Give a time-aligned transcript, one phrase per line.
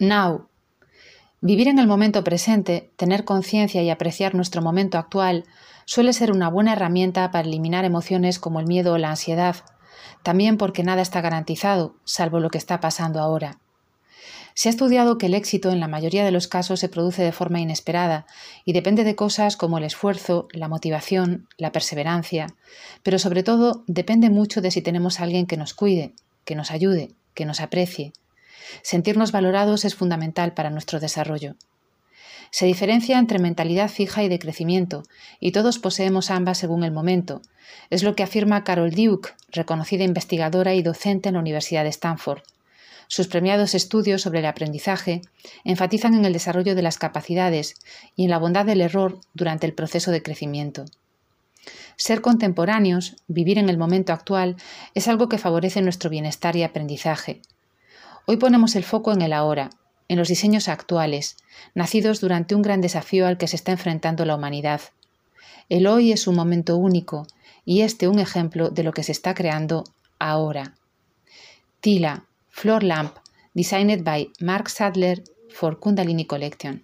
[0.00, 0.48] Now.
[1.40, 5.44] Vivir en el momento presente, tener conciencia y apreciar nuestro momento actual
[5.84, 9.56] suele ser una buena herramienta para eliminar emociones como el miedo o la ansiedad,
[10.24, 13.60] también porque nada está garantizado, salvo lo que está pasando ahora.
[14.54, 17.32] Se ha estudiado que el éxito en la mayoría de los casos se produce de
[17.32, 18.26] forma inesperada
[18.64, 22.48] y depende de cosas como el esfuerzo, la motivación, la perseverancia,
[23.04, 26.70] pero sobre todo depende mucho de si tenemos a alguien que nos cuide, que nos
[26.70, 28.12] ayude, que nos aprecie,
[28.82, 31.56] Sentirnos valorados es fundamental para nuestro desarrollo.
[32.50, 35.02] Se diferencia entre mentalidad fija y de crecimiento,
[35.40, 37.42] y todos poseemos ambas según el momento.
[37.90, 42.42] Es lo que afirma Carol Duke, reconocida investigadora y docente en la Universidad de Stanford.
[43.08, 45.22] Sus premiados estudios sobre el aprendizaje
[45.64, 47.74] enfatizan en el desarrollo de las capacidades
[48.16, 50.84] y en la bondad del error durante el proceso de crecimiento.
[51.96, 54.56] Ser contemporáneos, vivir en el momento actual,
[54.94, 57.40] es algo que favorece nuestro bienestar y aprendizaje.
[58.26, 59.70] Hoy ponemos el foco en el ahora,
[60.08, 61.36] en los diseños actuales,
[61.74, 64.80] nacidos durante un gran desafío al que se está enfrentando la humanidad.
[65.68, 67.26] El hoy es un momento único
[67.66, 69.84] y este un ejemplo de lo que se está creando
[70.18, 70.74] ahora.
[71.80, 73.16] Tila, Floor Lamp,
[73.52, 76.82] designed by Mark Sadler for Kundalini Collection.